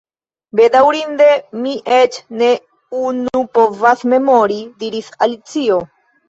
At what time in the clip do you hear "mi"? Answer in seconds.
1.65-1.73